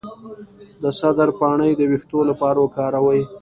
[0.81, 3.21] د سدر پاڼې د ویښتو لپاره وکاروئ